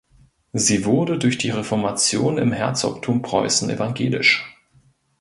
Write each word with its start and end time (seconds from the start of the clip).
Sie 0.53 0.83
wurde 0.85 1.19
durch 1.19 1.37
die 1.37 1.51
Reformation 1.51 2.39
im 2.39 2.51
Herzogtum 2.51 3.21
Preußen 3.21 3.69
evangelisch. 3.69 4.51